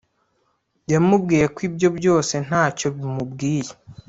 yamubwiye 0.91 1.45
ko 1.55 1.59
ibyo 1.67 1.89
byose 1.97 2.33
ntacyo 2.45 2.87
bimubwiye 2.95 3.71